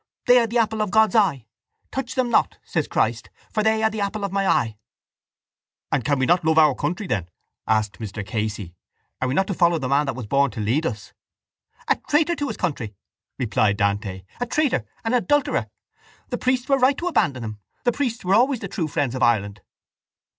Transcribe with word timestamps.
They 0.25 0.39
are 0.39 0.47
the 0.47 0.57
apple 0.57 0.81
of 0.81 0.89
God's 0.89 1.13
eye. 1.15 1.45
Touch 1.91 2.15
them 2.15 2.31
not, 2.31 2.57
says 2.63 2.87
Christ, 2.87 3.29
for 3.51 3.61
they 3.61 3.83
are 3.83 3.89
the 3.91 4.01
apple 4.01 4.23
of 4.23 4.31
My 4.31 4.47
eye. 4.47 4.79
—And 5.91 6.03
can 6.03 6.17
we 6.17 6.25
not 6.25 6.43
love 6.43 6.57
our 6.57 6.73
country 6.73 7.05
then? 7.05 7.29
asked 7.67 7.99
Mr 7.99 8.25
Casey. 8.25 8.73
Are 9.21 9.27
we 9.27 9.35
not 9.35 9.45
to 9.45 9.53
follow 9.53 9.77
the 9.77 9.87
man 9.87 10.07
that 10.07 10.15
was 10.15 10.25
born 10.25 10.49
to 10.49 10.59
lead 10.59 10.87
us? 10.87 11.13
—A 11.87 11.97
traitor 12.09 12.35
to 12.37 12.47
his 12.47 12.57
country! 12.57 12.95
replied 13.37 13.77
Dante. 13.77 14.23
A 14.39 14.47
traitor, 14.47 14.87
an 15.05 15.13
adulterer! 15.13 15.67
The 16.29 16.39
priests 16.39 16.67
were 16.67 16.79
right 16.79 16.97
to 16.97 17.07
abandon 17.07 17.43
him. 17.43 17.59
The 17.83 17.91
priests 17.91 18.25
were 18.25 18.33
always 18.33 18.59
the 18.61 18.67
true 18.67 18.87
friends 18.87 19.13
of 19.13 19.21
Ireland. 19.21 19.61